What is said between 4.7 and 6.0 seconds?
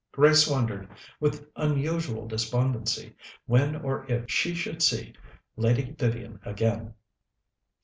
see Lady